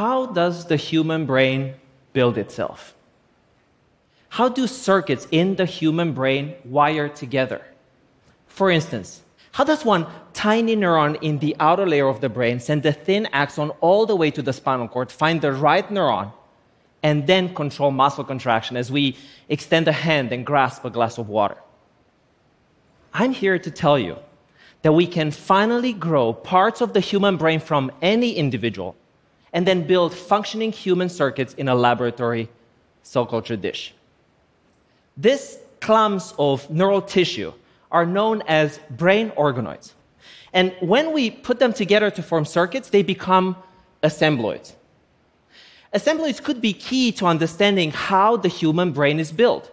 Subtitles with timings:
[0.00, 1.74] How does the human brain
[2.14, 2.94] build itself?
[4.30, 7.60] How do circuits in the human brain wire together?
[8.46, 9.20] For instance,
[9.52, 13.28] how does one tiny neuron in the outer layer of the brain send a thin
[13.34, 16.32] axon all the way to the spinal cord, find the right neuron,
[17.02, 19.18] and then control muscle contraction as we
[19.50, 21.58] extend a hand and grasp a glass of water?
[23.12, 24.16] I'm here to tell you
[24.80, 28.96] that we can finally grow parts of the human brain from any individual
[29.52, 32.48] and then build functioning human circuits in a laboratory
[33.02, 33.94] cell culture dish.
[35.16, 37.52] These clumps of neural tissue
[37.90, 39.92] are known as brain organoids.
[40.52, 43.56] And when we put them together to form circuits, they become
[44.02, 44.74] assembloids.
[45.92, 49.70] Assembloids could be key to understanding how the human brain is built.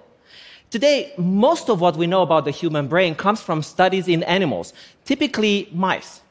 [0.69, 4.73] Today, most of what we know about the human brain comes from studies in animals,
[5.05, 6.21] typically mice.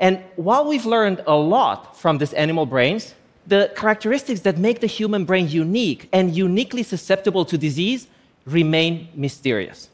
[0.00, 3.14] And while we've learned a lot from these animal brains,
[3.46, 8.08] the characteristics that make the human brain unique and uniquely susceptible to disease
[8.46, 9.90] remain mysterious.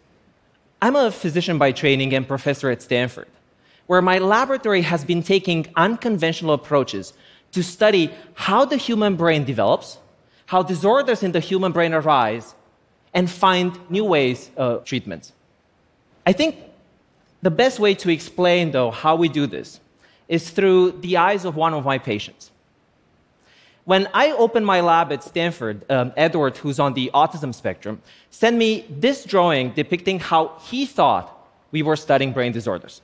[0.83, 3.29] I'm a physician by training and professor at Stanford,
[3.87, 7.13] where my laboratory has been taking unconventional approaches
[7.53, 9.99] to study how the human brain develops,
[10.47, 12.55] how disorders in the human brain arise,
[13.13, 15.33] and find new ways of treatments.
[16.25, 16.57] I think
[17.43, 19.81] the best way to explain, though, how we do this
[20.31, 22.53] is through the eyes of one of my patients.
[23.85, 28.01] When I opened my lab at Stanford, um, Edward, who's on the autism spectrum,
[28.31, 31.27] sent me this drawing depicting how he thought
[31.73, 33.03] we were studying brain disorders.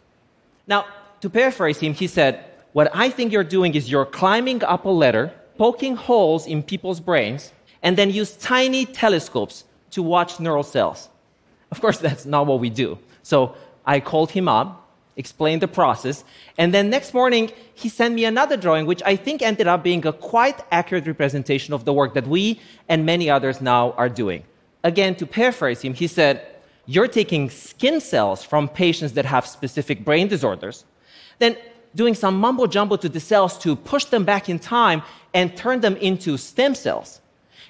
[0.69, 0.87] Now,
[1.21, 4.89] to paraphrase him, he said, What I think you're doing is you're climbing up a
[4.89, 11.09] ladder, poking holes in people's brains, and then use tiny telescopes to watch neural cells.
[11.73, 12.99] Of course, that's not what we do.
[13.25, 14.86] So I called him up,
[15.17, 16.25] explained the process,
[16.59, 20.06] and then next morning he sent me another drawing, which I think ended up being
[20.06, 24.45] a quite accurate representation of the work that we and many others now are doing.
[24.85, 26.46] Again, to paraphrase him, he said,
[26.86, 30.85] You're taking skin cells from patients that have specific brain disorders,
[31.39, 31.57] then
[31.95, 35.02] doing some mumbo jumbo to the cells to push them back in time
[35.33, 37.20] and turn them into stem cells.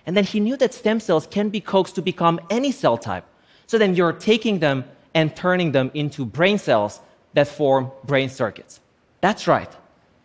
[0.04, 3.24] And then he knew that stem cells can be coaxed to become any cell type.
[3.66, 4.84] So then you're taking them
[5.14, 7.00] and turning them into brain cells
[7.36, 8.80] that form brain circuits.
[9.20, 9.70] That's right.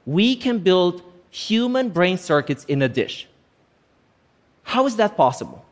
[0.06, 3.28] We can build human brain circuits in a dish.
[4.64, 5.64] How is that possible?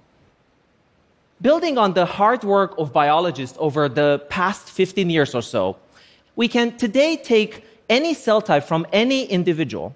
[1.42, 5.78] Building on the hard work of biologists over the past 15 years or so,
[6.36, 9.96] we can today take any cell type from any individual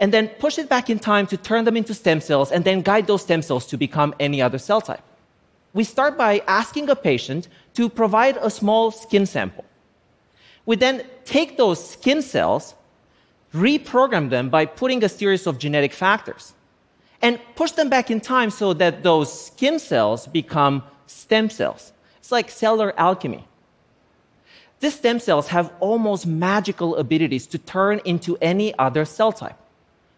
[0.00, 2.80] and then push it back in time to turn them into stem cells and then
[2.80, 5.02] guide those stem cells to become any other cell type.
[5.74, 9.64] We start by asking a patient to provide a small skin sample.
[10.70, 12.76] We then take those skin cells,
[13.52, 16.54] reprogram them by putting a series of genetic factors,
[17.20, 21.92] and push them back in time so that those skin cells become stem cells.
[22.20, 23.44] It's like cellular alchemy.
[24.78, 29.58] These stem cells have almost magical abilities to turn into any other cell type.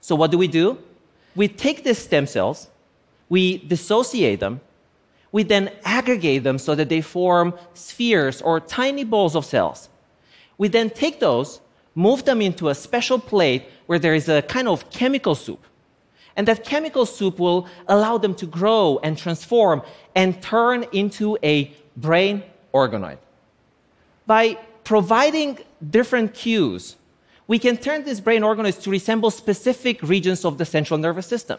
[0.03, 0.77] So, what do we do?
[1.35, 2.69] We take these stem cells,
[3.31, 4.61] we dissociate them,
[5.33, 9.89] we then aggregate them so that they form spheres or tiny balls of cells.
[10.59, 11.61] We then take those,
[11.95, 15.65] move them into a special plate where there is a kind of chemical soup.
[16.37, 19.83] And that chemical soup will allow them to grow and transform
[20.15, 22.43] and turn into a brain
[22.73, 23.19] organoid.
[24.27, 25.59] By providing
[25.91, 26.97] different cues,
[27.47, 31.59] we can turn these brain organoids to resemble specific regions of the central nervous system.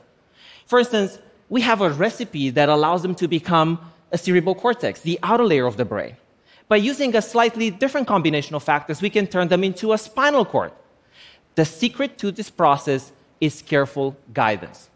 [0.66, 3.80] For instance, we have a recipe that allows them to become
[4.12, 6.16] a cerebral cortex, the outer layer of the brain.
[6.74, 10.44] By using a slightly different combination of factors, we can turn them into a spinal
[10.44, 10.72] cord.
[11.54, 14.90] The secret to this process is careful guidance.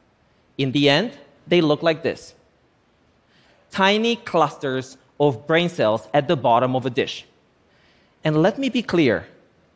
[0.57, 1.11] In the end,
[1.45, 2.33] they look like this
[3.69, 7.27] tiny clusters of brain cells at the bottom of a dish.
[8.23, 9.27] And let me be clear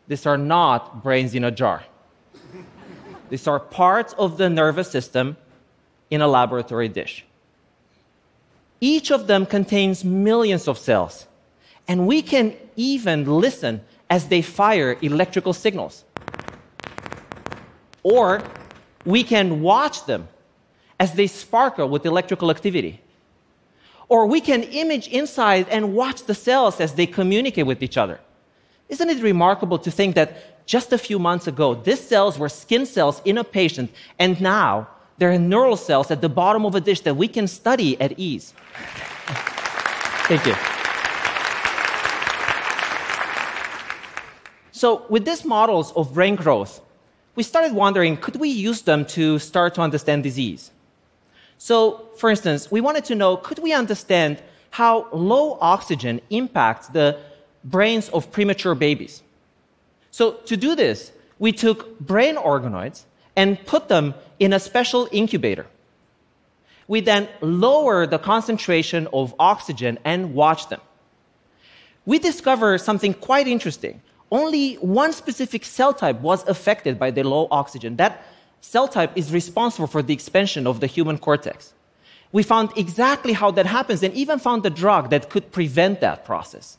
[0.08, 1.84] these are not brains in a jar.
[3.30, 5.38] these are parts of the nervous system
[6.10, 7.26] in a laboratory dish.
[8.80, 11.28] Each of them contains millions of cells
[11.88, 16.04] and we can even listen as they fire electrical signals.
[18.04, 18.44] Or
[19.06, 20.28] we can watch them
[21.00, 23.02] as they sparkle with electrical activity.
[24.10, 28.20] Or we can image inside and watch the cells as they communicate with each other.
[28.90, 32.86] Isn't it remarkable to think that just a few months ago, these cells were skin
[32.86, 34.88] cells in a patient, and now
[35.18, 38.54] they're neural cells at the bottom of a dish that we can study at ease?
[40.28, 40.81] Thank you.
[44.82, 46.82] So, with these models of brain growth,
[47.36, 50.72] we started wondering could we use them to start to understand disease?
[51.60, 54.42] So, for instance, we wanted to know could we understand
[54.72, 57.20] how low oxygen impacts the
[57.64, 59.22] brains of premature babies?
[60.10, 63.04] So, to do this, we took brain organoids
[63.36, 65.68] and put them in a special incubator.
[66.88, 70.82] We then lower the concentration of oxygen and watch them.
[72.08, 74.02] We discovered something quite interesting
[74.32, 77.98] only one specific cell type was affected by the low oxygen.
[77.98, 78.24] That
[78.62, 81.74] cell type is responsible for the expansion of the human cortex.
[82.32, 86.24] We found exactly how that happens and even found a drug that could prevent that
[86.24, 86.78] process.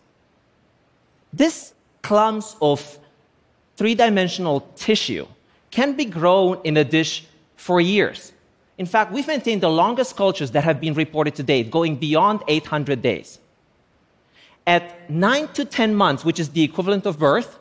[1.32, 2.98] This clumps of
[3.76, 5.26] three dimensional tissue
[5.70, 7.26] can be grown in a dish
[7.56, 8.32] for years.
[8.78, 12.42] In fact, we've maintained the longest cultures that have been reported to date, going beyond
[12.48, 13.38] 800 days
[14.66, 17.58] at nine to 10 months, which is the equivalent of birth,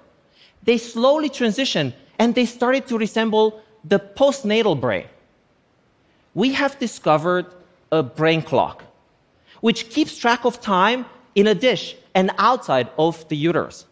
[0.64, 5.06] they slowly transition and they started to resemble the postnatal brain.
[6.34, 7.48] We have discovered
[7.92, 8.84] a brain clock,
[9.62, 11.06] which keeps track of time
[11.36, 13.86] in a dish and outside of the uterus.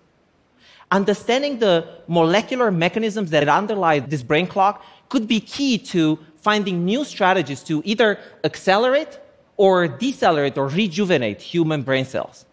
[0.92, 7.04] Understanding the molecular mechanisms that underlie this brain clock could be key to finding new
[7.04, 9.20] strategies to either accelerate
[9.58, 12.46] or decelerate or rejuvenate human brain cells.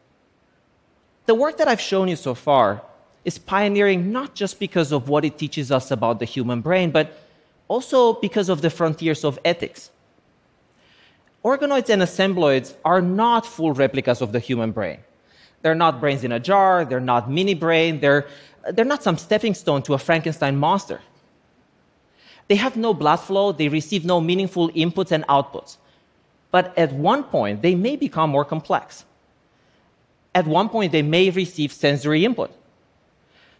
[1.27, 2.83] The work that I've shown you so far
[3.25, 7.19] is pioneering not just because of what it teaches us about the human brain, but
[7.67, 9.91] also because of the frontiers of ethics.
[11.45, 14.99] Organoids and assembloids are not full replicas of the human brain.
[15.63, 18.29] They're not brains in a jar, they're not mini brain, they're,
[18.73, 21.01] they're not some stepping stone to a Frankenstein monster.
[22.47, 25.79] They have no blood flow, they receive no meaningful inputs and outputs.
[26.53, 29.05] But at one point, they may become more complex
[30.37, 32.51] at one point they may receive sensory input.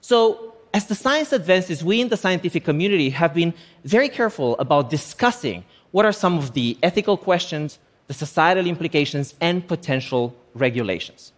[0.03, 4.91] So, as the science advances, we in the scientific community have been very careful about
[4.91, 7.79] discussing what are some of the ethical questions,
[8.09, 11.33] the societal implications, and potential regulations.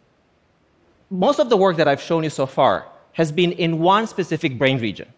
[1.09, 4.59] Most of the work that I've shown you so far has been in one specific
[4.59, 5.09] brain region.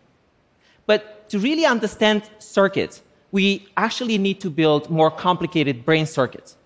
[0.85, 3.03] But to really understand circuits,
[3.33, 6.57] we actually need to build more complicated brain circuits.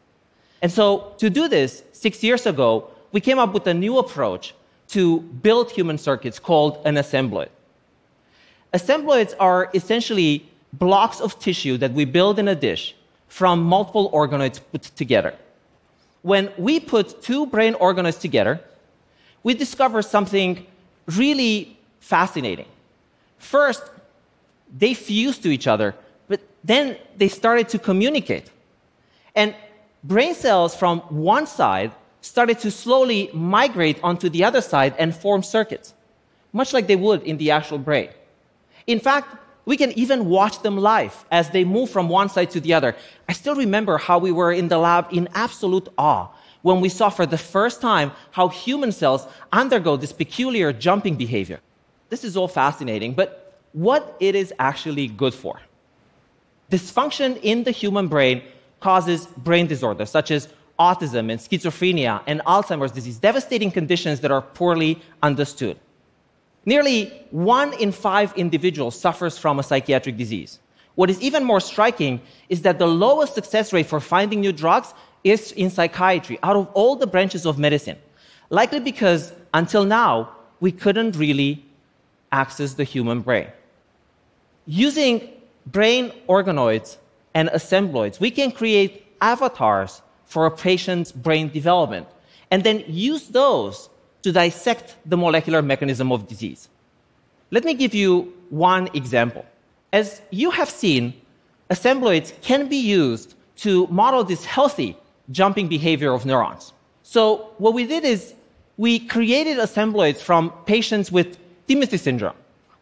[0.61, 4.55] And so, to do this, six years ago, we came up with a new approach
[4.88, 7.49] to build human circuits called an assembloid.
[8.72, 12.96] Assembloids are essentially blocks of tissue that we build in a dish
[13.28, 15.32] from multiple organoids put together.
[16.22, 18.61] When we put two brain organoids together,
[19.44, 20.67] we discover something
[21.06, 22.67] really fascinating.
[23.38, 23.84] First,
[24.76, 25.94] they fused to each other,
[26.26, 28.50] but then they started to communicate.
[29.37, 29.55] And
[30.02, 31.93] brain cells from one side
[32.25, 35.93] started to slowly migrate onto the other side and form circuits,
[36.55, 38.09] much like they would in the actual brain.
[38.87, 39.37] In fact,
[39.67, 42.97] we can even watch them live as they move from one side to the other.
[43.29, 46.29] I still remember how we were in the lab in absolute awe
[46.62, 51.61] when we saw for the first time how human cells undergo this peculiar jumping behavior.
[52.09, 55.61] This is all fascinating, but what it is actually good for.
[56.70, 58.43] Dysfunction in the human brain
[58.81, 60.49] causes brain disorders such as
[60.79, 65.79] autism and schizophrenia and Alzheimer's disease, devastating conditions that are poorly understood.
[66.67, 70.58] Nearly one in five individuals suffers from a psychiatric disease.
[70.94, 74.94] What is even more striking is that the lowest success rate for finding new drugs
[75.25, 77.98] is in psychiatry out of all the branches of medicine.
[78.51, 81.65] Likely because until now, we couldn't really
[82.32, 83.48] access the human brain.
[84.67, 85.31] Using
[85.67, 86.96] brain organoids
[87.34, 90.03] and assembloids, we can create avatars
[90.34, 92.06] for a patient's brain development,
[92.50, 93.88] and then use those
[94.24, 96.69] to dissect the molecular mechanism of disease.
[97.53, 98.10] Let me give you
[98.50, 99.44] one example.
[99.93, 101.03] As you have seen,
[101.70, 103.29] assembloids can be used
[103.64, 104.96] to model this healthy
[105.31, 106.72] jumping behavior of neurons.
[107.05, 107.20] So,
[107.58, 108.34] what we did is
[108.76, 111.29] we created assembloids from patients with
[111.69, 112.38] Timothy syndrome,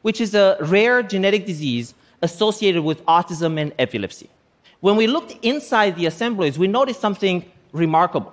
[0.07, 1.93] which is a rare genetic disease
[2.23, 4.31] associated with autism and epilepsy.
[4.83, 8.33] When we looked inside the assembloids, we noticed something remarkable.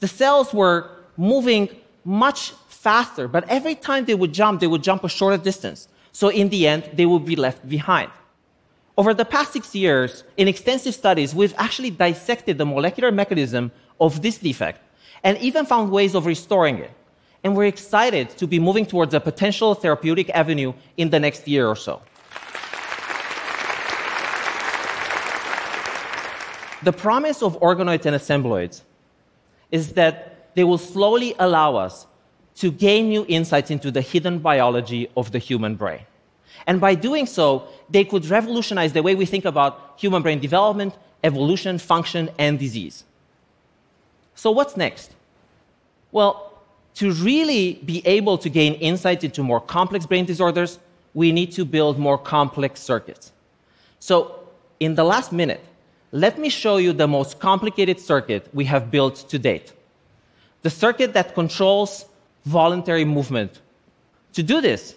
[0.00, 1.68] The cells were moving
[2.04, 5.86] much faster, but every time they would jump, they would jump a shorter distance.
[6.10, 8.10] So in the end, they would be left behind.
[8.98, 13.70] Over the past six years, in extensive studies, we've actually dissected the molecular mechanism
[14.00, 14.80] of this defect
[15.22, 16.90] and even found ways of restoring it.
[17.44, 21.68] And we're excited to be moving towards a potential therapeutic avenue in the next year
[21.68, 22.02] or so.
[26.84, 28.82] The promise of organoids and assembloids
[29.70, 32.06] is that they will slowly allow us
[32.56, 36.00] to gain new insights into the hidden biology of the human brain.
[36.66, 40.94] And by doing so, they could revolutionize the way we think about human brain development,
[41.24, 43.04] evolution, function, and disease.
[44.34, 45.14] So, what's next?
[46.12, 46.52] Well,
[46.96, 50.78] to really be able to gain insights into more complex brain disorders,
[51.14, 53.32] we need to build more complex circuits.
[54.00, 54.40] So,
[54.78, 55.60] in the last minute,
[56.14, 59.72] let me show you the most complicated circuit we have built to date
[60.62, 62.06] the circuit that controls
[62.46, 63.60] voluntary movement.
[64.32, 64.94] To do this,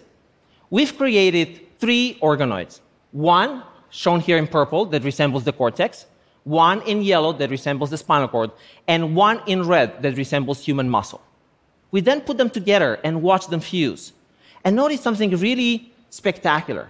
[0.70, 2.80] we've created three organoids.
[3.12, 6.06] One, shown here in purple, that resembles the cortex,
[6.44, 8.50] one in yellow that resembles the spinal cord,
[8.86, 11.20] and one in red that resembles human muscle.
[11.90, 14.14] We then put them together and watch them fuse.
[14.64, 16.88] And notice something really spectacular.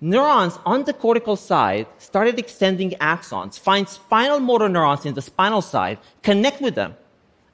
[0.00, 5.60] Neurons on the cortical side started extending axons, find spinal motor neurons in the spinal
[5.60, 6.96] side, connect with them,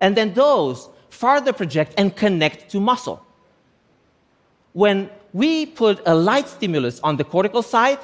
[0.01, 3.25] and then those farther project and connect to muscle.
[4.75, 7.99] When we put a light stimulus on the cortical side,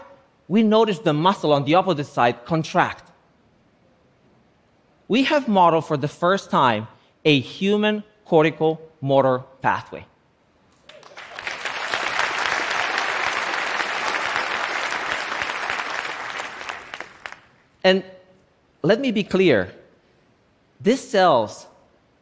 [0.48, 3.12] we notice the muscle on the opposite side contract.
[5.06, 6.88] We have modeled for the first time
[7.24, 10.04] a human cortical motor pathway.
[17.84, 18.04] And
[18.82, 19.72] let me be clear
[20.80, 21.66] these cells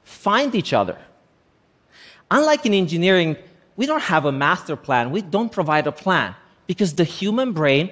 [0.05, 0.99] find each other.
[2.31, 3.37] Unlike in engineering,
[3.77, 6.35] we don't have a master plan, we don't provide a plan
[6.67, 7.91] because the human brain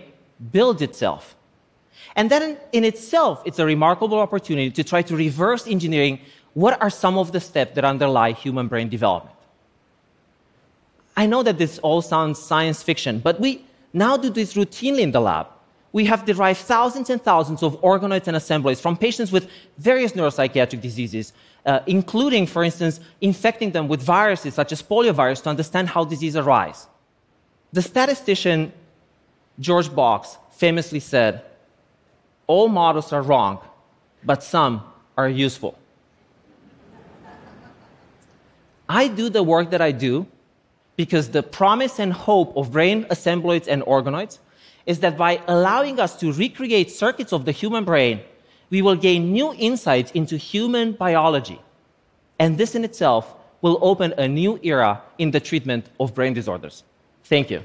[0.53, 1.35] builds itself.
[2.15, 6.21] And then in, in itself, it's a remarkable opportunity to try to reverse engineering
[6.55, 9.35] what are some of the steps that underlie human brain development.
[11.17, 15.11] I know that this all sounds science fiction, but we now do this routinely in
[15.11, 15.49] the lab.
[15.93, 20.81] We have derived thousands and thousands of organoids and assembloids from patients with various neuropsychiatric
[20.81, 21.33] diseases,
[21.65, 26.37] uh, including, for instance, infecting them with viruses such as poliovirus to understand how disease
[26.37, 26.87] arise.
[27.73, 28.73] The statistician
[29.61, 31.43] George Box famously said,
[32.47, 33.59] All models are wrong,
[34.25, 34.83] but some
[35.17, 35.79] are useful.
[38.89, 40.27] I do the work that I do
[40.97, 44.39] because the promise and hope of brain assembloids and organoids
[44.89, 48.21] is that by allowing us to recreate circuits of the human brain,
[48.71, 51.61] we will gain new insights into human biology.
[52.39, 56.85] And this in itself will open a new era in the treatment of brain disorders.
[57.25, 57.63] Thank you.